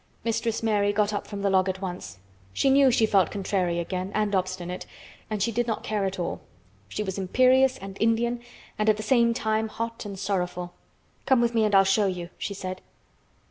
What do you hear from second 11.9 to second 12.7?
you," she